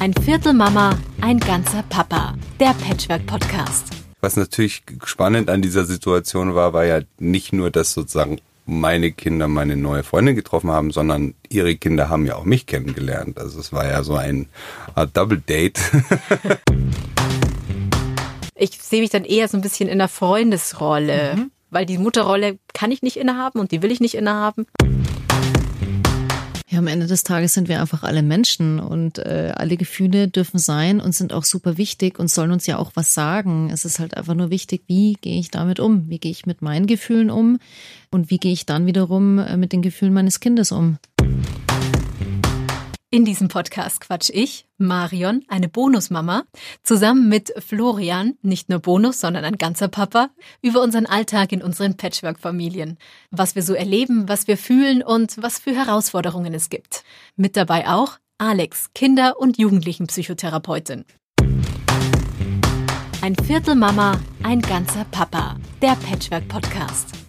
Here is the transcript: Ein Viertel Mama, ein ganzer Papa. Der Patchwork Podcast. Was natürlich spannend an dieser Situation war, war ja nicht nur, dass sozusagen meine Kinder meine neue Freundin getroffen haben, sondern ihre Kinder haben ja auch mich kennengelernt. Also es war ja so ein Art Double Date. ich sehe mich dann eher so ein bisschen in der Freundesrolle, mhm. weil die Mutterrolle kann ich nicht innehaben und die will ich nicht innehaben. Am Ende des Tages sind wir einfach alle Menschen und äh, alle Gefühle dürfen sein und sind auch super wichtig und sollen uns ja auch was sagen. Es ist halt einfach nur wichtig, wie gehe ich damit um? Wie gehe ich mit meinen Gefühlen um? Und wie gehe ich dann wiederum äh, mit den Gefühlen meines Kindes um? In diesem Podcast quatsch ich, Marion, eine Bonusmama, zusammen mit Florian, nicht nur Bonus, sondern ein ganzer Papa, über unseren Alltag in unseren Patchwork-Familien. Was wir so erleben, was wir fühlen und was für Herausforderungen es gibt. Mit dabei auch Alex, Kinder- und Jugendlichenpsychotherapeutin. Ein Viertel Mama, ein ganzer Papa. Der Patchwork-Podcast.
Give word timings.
Ein 0.00 0.14
Viertel 0.14 0.54
Mama, 0.54 0.98
ein 1.20 1.38
ganzer 1.38 1.84
Papa. 1.90 2.32
Der 2.58 2.72
Patchwork 2.72 3.26
Podcast. 3.26 3.88
Was 4.22 4.34
natürlich 4.34 4.82
spannend 5.04 5.50
an 5.50 5.60
dieser 5.60 5.84
Situation 5.84 6.54
war, 6.54 6.72
war 6.72 6.86
ja 6.86 7.00
nicht 7.18 7.52
nur, 7.52 7.70
dass 7.70 7.92
sozusagen 7.92 8.40
meine 8.64 9.12
Kinder 9.12 9.46
meine 9.46 9.76
neue 9.76 10.02
Freundin 10.02 10.36
getroffen 10.36 10.70
haben, 10.70 10.90
sondern 10.90 11.34
ihre 11.50 11.76
Kinder 11.76 12.08
haben 12.08 12.24
ja 12.24 12.36
auch 12.36 12.44
mich 12.44 12.64
kennengelernt. 12.64 13.38
Also 13.38 13.60
es 13.60 13.74
war 13.74 13.86
ja 13.86 14.02
so 14.02 14.14
ein 14.14 14.48
Art 14.94 15.14
Double 15.14 15.42
Date. 15.46 15.78
ich 18.54 18.70
sehe 18.80 19.02
mich 19.02 19.10
dann 19.10 19.26
eher 19.26 19.48
so 19.48 19.58
ein 19.58 19.62
bisschen 19.62 19.90
in 19.90 19.98
der 19.98 20.08
Freundesrolle, 20.08 21.34
mhm. 21.36 21.50
weil 21.68 21.84
die 21.84 21.98
Mutterrolle 21.98 22.58
kann 22.72 22.90
ich 22.90 23.02
nicht 23.02 23.18
innehaben 23.18 23.60
und 23.60 23.70
die 23.70 23.82
will 23.82 23.92
ich 23.92 24.00
nicht 24.00 24.14
innehaben. 24.14 24.64
Am 26.80 26.86
Ende 26.86 27.06
des 27.06 27.24
Tages 27.24 27.52
sind 27.52 27.68
wir 27.68 27.80
einfach 27.80 28.02
alle 28.02 28.22
Menschen 28.22 28.80
und 28.80 29.18
äh, 29.18 29.52
alle 29.54 29.76
Gefühle 29.76 30.28
dürfen 30.28 30.58
sein 30.58 30.98
und 30.98 31.14
sind 31.14 31.34
auch 31.34 31.44
super 31.44 31.76
wichtig 31.76 32.18
und 32.18 32.30
sollen 32.30 32.52
uns 32.52 32.66
ja 32.66 32.78
auch 32.78 32.92
was 32.94 33.12
sagen. 33.12 33.70
Es 33.70 33.84
ist 33.84 33.98
halt 33.98 34.16
einfach 34.16 34.34
nur 34.34 34.50
wichtig, 34.50 34.82
wie 34.86 35.12
gehe 35.20 35.38
ich 35.38 35.50
damit 35.50 35.78
um? 35.78 36.08
Wie 36.08 36.18
gehe 36.18 36.32
ich 36.32 36.46
mit 36.46 36.62
meinen 36.62 36.86
Gefühlen 36.86 37.30
um? 37.30 37.58
Und 38.10 38.30
wie 38.30 38.38
gehe 38.38 38.52
ich 38.52 38.64
dann 38.64 38.86
wiederum 38.86 39.38
äh, 39.38 39.58
mit 39.58 39.72
den 39.72 39.82
Gefühlen 39.82 40.14
meines 40.14 40.40
Kindes 40.40 40.72
um? 40.72 40.96
In 43.12 43.24
diesem 43.24 43.48
Podcast 43.48 44.02
quatsch 44.02 44.30
ich, 44.32 44.66
Marion, 44.78 45.44
eine 45.48 45.68
Bonusmama, 45.68 46.44
zusammen 46.84 47.28
mit 47.28 47.52
Florian, 47.58 48.38
nicht 48.40 48.68
nur 48.68 48.78
Bonus, 48.78 49.18
sondern 49.18 49.44
ein 49.44 49.58
ganzer 49.58 49.88
Papa, 49.88 50.30
über 50.62 50.80
unseren 50.80 51.06
Alltag 51.06 51.50
in 51.50 51.60
unseren 51.60 51.96
Patchwork-Familien. 51.96 52.98
Was 53.32 53.56
wir 53.56 53.64
so 53.64 53.74
erleben, 53.74 54.28
was 54.28 54.46
wir 54.46 54.56
fühlen 54.56 55.02
und 55.02 55.42
was 55.42 55.58
für 55.58 55.74
Herausforderungen 55.74 56.54
es 56.54 56.68
gibt. 56.70 57.02
Mit 57.34 57.56
dabei 57.56 57.88
auch 57.88 58.18
Alex, 58.38 58.90
Kinder- 58.94 59.40
und 59.40 59.58
Jugendlichenpsychotherapeutin. 59.58 61.04
Ein 63.22 63.34
Viertel 63.44 63.74
Mama, 63.74 64.20
ein 64.44 64.62
ganzer 64.62 65.04
Papa. 65.10 65.56
Der 65.82 65.96
Patchwork-Podcast. 65.96 67.19